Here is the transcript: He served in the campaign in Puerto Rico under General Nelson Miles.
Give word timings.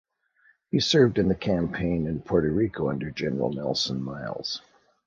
He 0.71 0.79
served 0.79 1.19
in 1.19 1.27
the 1.27 1.35
campaign 1.35 2.07
in 2.07 2.23
Puerto 2.23 2.49
Rico 2.49 2.89
under 2.89 3.11
General 3.11 3.53
Nelson 3.53 4.01
Miles. 4.01 4.59